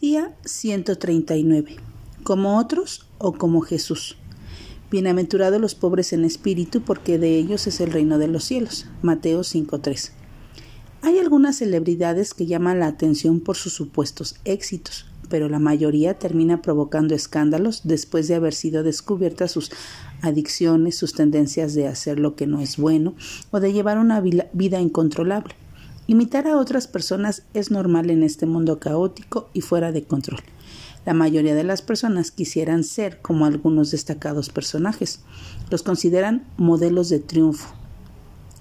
Día 0.00 0.34
139. 0.46 1.76
Como 2.22 2.56
otros 2.56 3.04
o 3.18 3.34
como 3.34 3.60
Jesús. 3.60 4.16
Bienaventurados 4.90 5.60
los 5.60 5.74
pobres 5.74 6.14
en 6.14 6.24
espíritu, 6.24 6.80
porque 6.80 7.18
de 7.18 7.36
ellos 7.36 7.66
es 7.66 7.82
el 7.82 7.92
reino 7.92 8.16
de 8.16 8.26
los 8.26 8.44
cielos. 8.44 8.86
Mateo 9.02 9.40
5.3. 9.40 10.12
Hay 11.02 11.18
algunas 11.18 11.56
celebridades 11.56 12.32
que 12.32 12.46
llaman 12.46 12.80
la 12.80 12.86
atención 12.86 13.40
por 13.40 13.58
sus 13.58 13.74
supuestos 13.74 14.36
éxitos, 14.46 15.04
pero 15.28 15.50
la 15.50 15.58
mayoría 15.58 16.14
termina 16.14 16.62
provocando 16.62 17.14
escándalos 17.14 17.82
después 17.84 18.26
de 18.26 18.36
haber 18.36 18.54
sido 18.54 18.82
descubiertas 18.82 19.50
sus 19.50 19.70
adicciones, 20.22 20.96
sus 20.96 21.12
tendencias 21.12 21.74
de 21.74 21.88
hacer 21.88 22.18
lo 22.18 22.36
que 22.36 22.46
no 22.46 22.62
es 22.62 22.78
bueno 22.78 23.14
o 23.50 23.60
de 23.60 23.74
llevar 23.74 23.98
una 23.98 24.22
vida 24.22 24.80
incontrolable. 24.80 25.54
Imitar 26.10 26.48
a 26.48 26.56
otras 26.56 26.88
personas 26.88 27.44
es 27.54 27.70
normal 27.70 28.10
en 28.10 28.24
este 28.24 28.44
mundo 28.44 28.80
caótico 28.80 29.48
y 29.52 29.60
fuera 29.60 29.92
de 29.92 30.02
control. 30.02 30.40
La 31.06 31.14
mayoría 31.14 31.54
de 31.54 31.62
las 31.62 31.82
personas 31.82 32.32
quisieran 32.32 32.82
ser 32.82 33.22
como 33.22 33.46
algunos 33.46 33.92
destacados 33.92 34.48
personajes. 34.48 35.20
Los 35.70 35.84
consideran 35.84 36.48
modelos 36.56 37.10
de 37.10 37.20
triunfo. 37.20 37.72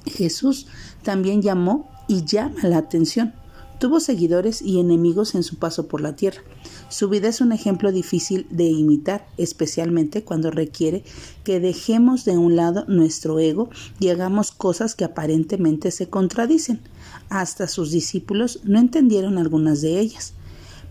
Jesús 0.06 0.68
también 1.02 1.42
llamó 1.42 1.90
y 2.08 2.24
llama 2.24 2.60
la 2.62 2.78
atención. 2.78 3.34
Tuvo 3.80 4.00
seguidores 4.00 4.62
y 4.62 4.80
enemigos 4.80 5.34
en 5.34 5.42
su 5.42 5.58
paso 5.58 5.88
por 5.88 6.02
la 6.02 6.16
tierra. 6.16 6.44
Su 6.90 7.08
vida 7.08 7.28
es 7.28 7.40
un 7.40 7.52
ejemplo 7.52 7.92
difícil 7.92 8.48
de 8.50 8.66
imitar, 8.66 9.28
especialmente 9.38 10.24
cuando 10.24 10.50
requiere 10.50 11.04
que 11.44 11.60
dejemos 11.60 12.26
de 12.26 12.38
un 12.38 12.56
lado 12.56 12.86
nuestro 12.88 13.38
ego 13.38 13.70
y 14.00 14.10
hagamos 14.10 14.52
cosas 14.52 14.96
que 14.96 15.06
aparentemente 15.06 15.92
se 15.92 16.10
contradicen. 16.10 16.82
Hasta 17.30 17.68
sus 17.68 17.92
discípulos 17.92 18.62
no 18.64 18.80
entendieron 18.80 19.38
algunas 19.38 19.82
de 19.82 20.00
ellas. 20.00 20.34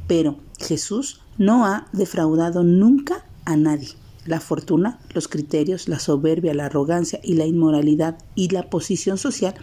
Pero 0.07 0.39
Jesús 0.59 1.21
no 1.37 1.67
ha 1.67 1.89
defraudado 1.93 2.63
nunca 2.63 3.27
a 3.45 3.57
nadie. 3.57 3.89
La 4.25 4.41
fortuna, 4.41 5.01
los 5.15 5.27
criterios, 5.27 5.89
la 5.89 5.99
soberbia, 5.99 6.55
la 6.55 6.67
arrogancia 6.67 7.19
y 7.25 7.35
la 7.35 7.47
inmoralidad 7.47 8.19
y 8.37 8.51
la 8.51 8.71
posición 8.71 9.19
social 9.19 9.55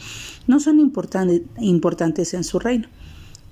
no 0.48 0.60
son 0.60 0.80
importantes 0.80 2.34
en 2.34 2.44
su 2.44 2.60
reino. 2.60 2.90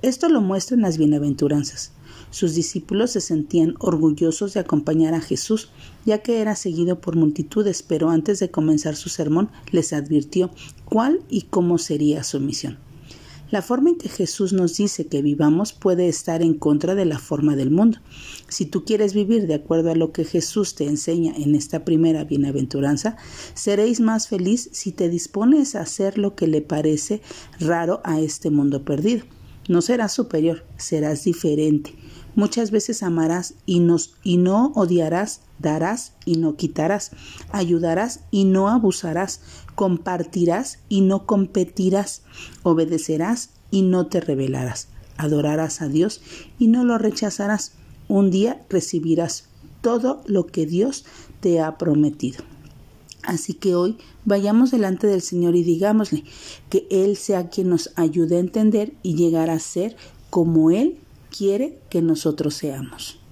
Esto 0.02 0.28
lo 0.28 0.42
muestran 0.42 0.81
las 0.81 0.98
bienaventuranzas. 0.98 1.94
Sus 2.34 2.56
discípulos 2.56 3.12
se 3.12 3.22
sentían 3.22 3.76
orgullosos 3.78 4.56
de 4.56 4.59
acompañar 4.59 5.14
a 5.14 5.22
Jesús, 5.22 5.70
ya 6.03 6.23
que 6.23 6.42
era 6.42 6.56
seguido 6.56 7.00
por 7.00 7.16
multitudes, 7.16 7.84
pero 7.84 8.09
antes 8.09 8.39
de 8.39 8.50
comenzar 8.50 8.95
su 8.95 9.09
sermón 9.09 9.52
les 9.72 9.94
advirtió 9.94 10.50
cuál 10.84 11.20
y 11.30 11.44
cómo 11.44 11.78
sería 11.78 12.23
su 12.23 12.39
misión. 12.39 12.80
La 13.52 13.61
forma 13.61 13.92
en 13.92 14.00
que 14.00 14.09
Jesús 14.09 14.52
nos 14.52 14.78
dice 14.78 15.06
que 15.06 15.22
vivamos 15.22 15.73
puede 15.73 16.08
estar 16.08 16.42
en 16.42 16.56
contra 16.56 16.95
de 16.95 17.06
la 17.06 17.20
forma 17.20 17.56
del 17.56 17.70
mundo. 17.70 18.00
Si 18.48 18.66
tú 18.66 18.84
quieres 18.84 19.14
vivir 19.14 19.45
de 19.45 19.54
acuerdo 19.54 19.92
a 19.92 19.95
lo 19.95 20.11
que 20.11 20.26
Jesús 20.26 20.73
te 20.73 20.88
enseña 20.88 21.36
en 21.36 21.54
esta 21.54 21.86
primera 21.86 22.23
bienaventuranza, 22.23 23.16
seréis 23.54 24.00
más 24.00 24.28
feliz 24.28 24.70
si 24.72 24.92
te 24.92 25.08
dispones 25.08 25.76
a 25.76 25.81
hacer 25.81 26.17
lo 26.17 26.34
que 26.34 26.48
le 26.48 26.64
parece 26.64 27.22
raro 27.59 28.02
a 28.04 28.20
este 28.20 28.50
mundo 28.50 28.84
perdido. 28.84 29.23
No 29.67 29.81
serás 29.81 30.11
superior, 30.11 30.66
serás 30.78 31.23
diferente. 31.23 31.95
Muchas 32.36 32.72
veces 32.72 33.03
amarás 33.03 33.53
y, 33.66 33.80
nos, 33.80 34.16
y 34.23 34.38
no 34.38 34.72
odiarás, 34.75 35.42
darás 35.59 36.14
y 36.25 36.38
no 36.38 36.55
quitarás, 36.55 37.11
ayudarás 37.52 38.22
y 38.31 38.45
no 38.45 38.70
abusarás, 38.70 39.42
compartirás 39.75 40.80
y 40.89 41.02
no 41.02 41.25
competirás, 41.25 42.23
obedecerás 42.64 43.52
y 43.72 43.83
no 43.83 44.08
te 44.08 44.20
rebelarás, 44.20 44.89
adorarás 45.17 45.81
a 45.81 45.88
Dios 45.88 46.22
y 46.59 46.67
no 46.67 46.83
lo 46.83 46.98
rechazarás. 46.98 47.73
Un 48.08 48.31
día 48.31 48.66
recibirás 48.70 49.48
todo 49.81 50.23
lo 50.25 50.48
que 50.48 50.66
Dios 50.66 51.05
te 51.39 51.61
ha 51.61 51.77
prometido. 51.77 52.44
Así 53.24 53.54
que 53.54 53.76
hoy 53.76 53.98
vayamos 54.26 54.72
delante 54.72 55.08
del 55.08 55.22
Señor 55.22 55.56
y 55.56 55.64
digámosle 55.64 56.23
que 56.70 56.88
Él 56.89 57.16
sea 57.16 57.50
quien 57.50 57.70
nos 57.70 57.92
ayude 57.95 58.36
a 58.36 58.39
entender 58.39 58.94
y 59.02 59.16
llegar 59.16 59.50
a 59.50 59.60
ser 59.60 59.95
como 60.30 60.72
Él 60.72 61.00
quiere 61.36 61.80
que 61.89 62.02
nosotros 62.02 62.54
seamos. 62.54 63.23